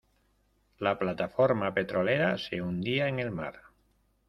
La 0.87 0.97
plataforma 0.97 1.71
petrolera 1.75 2.35
se 2.39 2.59
hundía 2.63 3.07
en 3.07 3.19
el 3.19 3.29
mar. 3.29 3.61